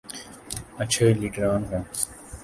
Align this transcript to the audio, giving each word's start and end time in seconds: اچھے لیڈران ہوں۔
اچھے 0.81 1.05
لیڈران 1.19 1.61
ہوں۔ 1.69 1.83